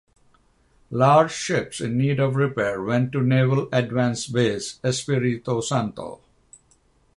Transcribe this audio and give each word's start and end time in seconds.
Large 0.89 1.31
ships 1.31 1.79
in 1.79 1.95
need 1.95 2.19
of 2.19 2.35
repair 2.35 2.81
went 2.81 3.11
to 3.11 3.21
Naval 3.21 3.69
Advance 3.71 4.25
Base 4.25 4.79
Espiritu 4.83 5.61
Santo. 5.61 6.19